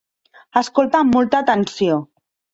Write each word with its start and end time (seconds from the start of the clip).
Escolta 0.61 1.03
amb 1.03 1.19
molta 1.19 1.43
atenció. 1.47 2.01